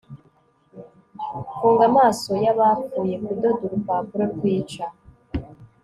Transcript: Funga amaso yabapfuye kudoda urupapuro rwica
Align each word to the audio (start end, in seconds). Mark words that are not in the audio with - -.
Funga 1.53 1.83
amaso 1.91 2.31
yabapfuye 2.45 3.15
kudoda 3.25 3.61
urupapuro 3.65 4.23
rwica 4.33 4.85